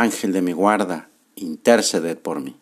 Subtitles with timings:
[0.00, 2.56] Ángel de mi guarda, interceded por mí.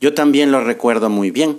[0.00, 1.58] Yo también lo recuerdo muy bien,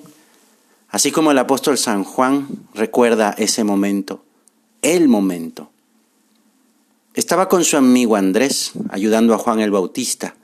[0.90, 4.24] así como el apóstol San Juan recuerda ese momento,
[4.82, 5.70] el momento.
[7.16, 10.36] Estaba con su amigo Andrés ayudando a Juan el Bautista.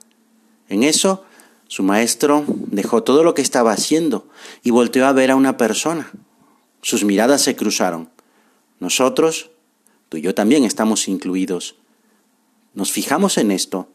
[0.67, 1.23] En eso,
[1.67, 4.27] su maestro dejó todo lo que estaba haciendo
[4.61, 6.11] y volteó a ver a una persona.
[6.81, 8.09] Sus miradas se cruzaron.
[8.79, 9.51] Nosotros
[10.17, 11.75] y yo también estamos incluidos.
[12.73, 13.89] Nos fijamos en esto.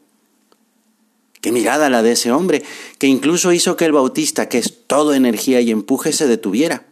[1.41, 2.63] Qué mirada la de ese hombre,
[2.99, 6.87] que incluso hizo que el bautista, que es todo energía y empuje, se detuviera.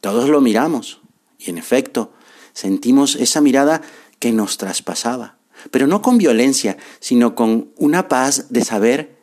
[0.00, 1.00] Todos lo miramos
[1.38, 2.12] y en efecto
[2.52, 3.82] sentimos esa mirada
[4.18, 5.36] que nos traspasaba,
[5.70, 9.16] pero no con violencia, sino con una paz de saber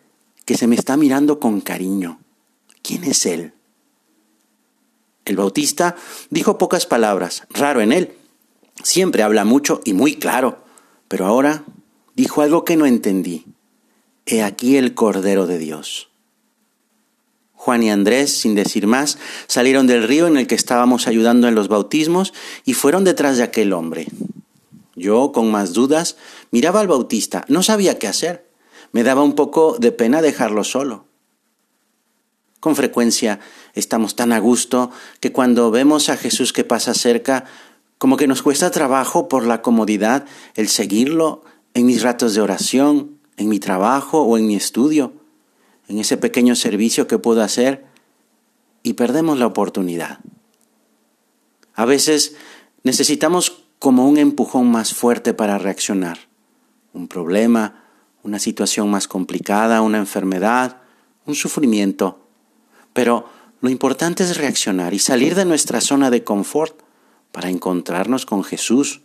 [0.46, 2.20] que se me está mirando con cariño.
[2.82, 3.54] ¿Quién es él?
[5.26, 5.96] El bautista
[6.30, 8.14] dijo pocas palabras, raro en él,
[8.84, 10.64] Siempre habla mucho y muy claro,
[11.08, 11.64] pero ahora
[12.16, 13.46] dijo algo que no entendí.
[14.26, 16.10] He aquí el Cordero de Dios.
[17.54, 21.56] Juan y Andrés, sin decir más, salieron del río en el que estábamos ayudando en
[21.56, 24.08] los bautismos y fueron detrás de aquel hombre.
[24.96, 26.16] Yo, con más dudas,
[26.52, 28.50] miraba al bautista, no sabía qué hacer.
[28.92, 31.06] Me daba un poco de pena dejarlo solo.
[32.60, 33.40] Con frecuencia
[33.74, 37.46] estamos tan a gusto que cuando vemos a Jesús que pasa cerca,
[38.00, 43.20] como que nos cuesta trabajo por la comodidad el seguirlo en mis ratos de oración,
[43.38, 45.14] en mi trabajo o en mi estudio,
[45.88, 47.86] en ese pequeño servicio que puedo hacer
[48.84, 50.20] y perdemos la oportunidad.
[51.76, 52.36] A veces
[52.84, 56.20] necesitamos como un empujón más fuerte para reaccionar.
[56.94, 57.84] Un problema,
[58.24, 60.82] una situación más complicada, una enfermedad,
[61.26, 62.26] un sufrimiento.
[62.94, 63.28] Pero
[63.60, 66.89] lo importante es reaccionar y salir de nuestra zona de confort
[67.32, 69.02] para encontrarnos con Jesús,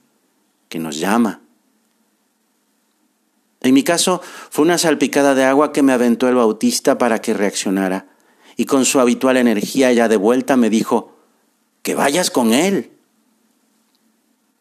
[0.69, 1.41] que nos llama.
[3.61, 4.21] En mi caso,
[4.51, 8.09] fue una salpicada de agua que me aventó el bautista para que reaccionara,
[8.57, 11.17] y con su habitual energía ya de vuelta me dijo,
[11.83, 12.91] que vayas con él.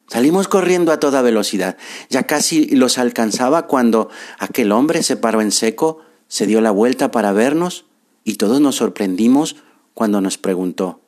[0.07, 1.77] Salimos corriendo a toda velocidad.
[2.09, 7.11] Ya casi los alcanzaba cuando aquel hombre se paró en seco, se dio la vuelta
[7.11, 7.85] para vernos
[8.23, 9.55] y todos nos sorprendimos
[9.93, 11.01] cuando nos preguntó,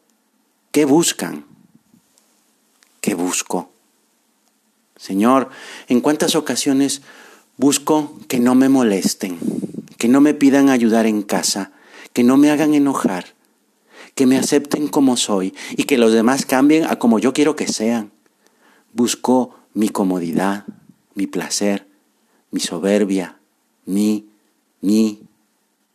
[0.72, 1.46] ¿qué buscan?
[3.02, 3.70] ¿Qué busco?
[5.06, 5.50] Señor,
[5.88, 7.04] ¿en cuántas ocasiones
[7.58, 9.38] busco que no me molesten,
[10.00, 11.74] que no me pidan ayudar en casa,
[12.12, 13.36] que no me hagan enojar,
[14.16, 17.68] que me acepten como soy y que los demás cambien a como yo quiero que
[17.68, 18.14] sean?
[18.94, 20.66] Busco mi comodidad,
[21.14, 21.88] mi placer,
[22.50, 23.38] mi soberbia,
[23.86, 24.26] mi,
[24.82, 25.20] mi,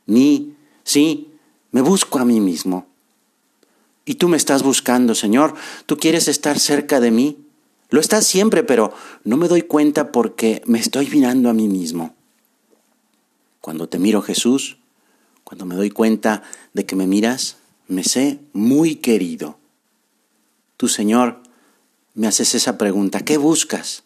[0.06, 0.54] mi,
[0.84, 1.32] sí,
[1.72, 2.86] me busco a mí mismo.
[4.04, 5.54] Y tú me estás buscando, Señor.
[5.86, 7.49] Tú quieres estar cerca de mí.
[7.90, 8.92] Lo estás siempre, pero
[9.24, 12.14] no me doy cuenta porque me estoy mirando a mí mismo.
[13.60, 14.78] Cuando te miro, Jesús,
[15.44, 16.42] cuando me doy cuenta
[16.72, 17.56] de que me miras,
[17.88, 19.58] me sé muy querido.
[20.76, 21.42] Tú, Señor,
[22.14, 24.04] me haces esa pregunta, ¿qué buscas?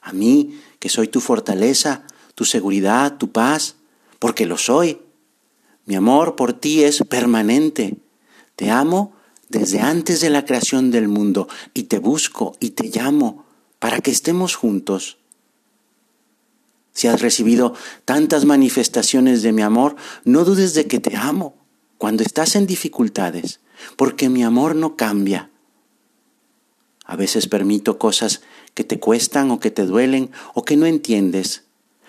[0.00, 2.04] A mí, que soy tu fortaleza,
[2.34, 3.74] tu seguridad, tu paz,
[4.20, 5.00] porque lo soy.
[5.84, 7.96] Mi amor por ti es permanente.
[8.54, 9.12] Te amo
[9.48, 13.46] desde antes de la creación del mundo y te busco y te llamo
[13.78, 15.18] para que estemos juntos.
[16.92, 21.54] Si has recibido tantas manifestaciones de mi amor, no dudes de que te amo
[21.96, 23.60] cuando estás en dificultades,
[23.96, 25.50] porque mi amor no cambia.
[27.04, 28.42] A veces permito cosas
[28.74, 31.64] que te cuestan o que te duelen o que no entiendes,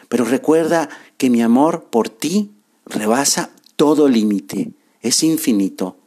[0.09, 2.51] pero recuerda que mi amor por ti
[2.85, 4.71] rebasa todo límite,
[5.01, 5.98] es infinito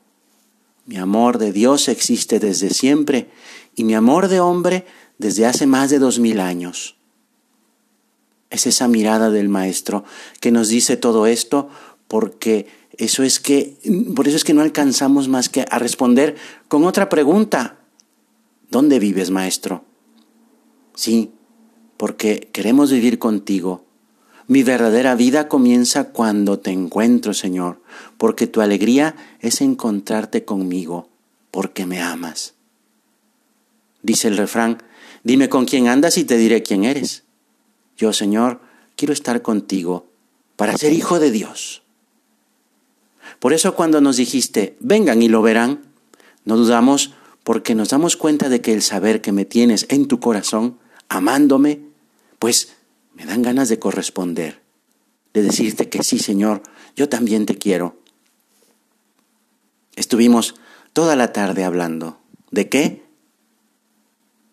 [0.86, 3.30] mi amor de Dios existe desde siempre
[3.74, 4.86] y mi amor de hombre
[5.18, 6.96] desde hace más de dos mil años.
[8.50, 10.04] Es esa mirada del Maestro
[10.40, 11.68] que nos dice todo esto
[12.08, 12.66] porque
[12.98, 13.78] eso es que,
[14.14, 16.36] por eso es que no alcanzamos más que a responder
[16.68, 17.78] con otra pregunta.
[18.70, 19.84] ¿Dónde vives, Maestro?
[20.94, 21.32] Sí,
[21.96, 23.84] porque queremos vivir contigo
[24.52, 27.80] mi verdadera vida comienza cuando te encuentro, Señor,
[28.18, 31.08] porque tu alegría es encontrarte conmigo,
[31.50, 32.52] porque me amas.
[34.02, 34.82] Dice el refrán,
[35.24, 37.22] dime con quién andas y te diré quién eres.
[37.96, 38.60] Yo, Señor,
[38.94, 40.04] quiero estar contigo
[40.56, 41.82] para ser hijo de Dios.
[43.38, 45.80] Por eso cuando nos dijiste, vengan y lo verán,
[46.44, 50.20] no dudamos porque nos damos cuenta de que el saber que me tienes en tu
[50.20, 50.76] corazón,
[51.08, 51.80] amándome,
[52.38, 52.74] pues
[53.14, 54.62] me dan ganas de corresponder,
[55.32, 56.62] de decirte que sí, Señor,
[56.96, 57.96] yo también te quiero.
[59.96, 60.54] Estuvimos
[60.92, 62.18] toda la tarde hablando.
[62.50, 63.04] ¿De qué?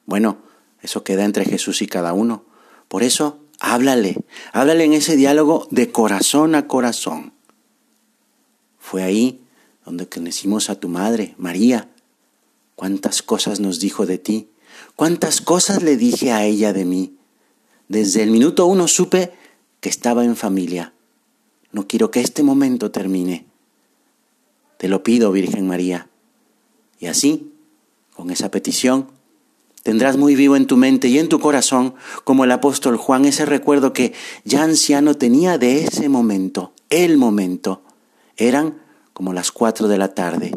[0.06, 0.40] Bueno,
[0.82, 2.46] eso queda entre Jesús y cada uno.
[2.88, 4.18] Por eso, háblale,
[4.54, 7.34] háblale en ese diálogo de corazón a corazón.
[8.78, 9.42] Fue ahí
[9.86, 11.90] donde conocimos a tu madre, María.
[12.76, 14.50] Cuántas cosas nos dijo de ti,
[14.96, 17.19] cuántas cosas le dije a ella de mí.
[17.90, 19.34] Desde el minuto uno supe
[19.82, 20.94] que estaba en familia.
[21.72, 23.48] No quiero que este momento termine.
[24.78, 26.08] Te lo pido, Virgen María.
[27.00, 27.52] Y así,
[28.16, 29.08] con esa petición,
[29.82, 33.46] tendrás muy vivo en tu mente y en tu corazón, como el apóstol Juan, ese
[33.46, 34.14] recuerdo que
[34.44, 37.82] ya anciano tenía de ese momento, el momento.
[38.38, 38.80] Eran
[39.14, 40.52] como las cuatro de la tarde,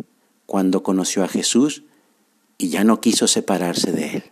[0.44, 1.84] cuando conoció a Jesús
[2.58, 4.31] y ya no quiso separarse de él.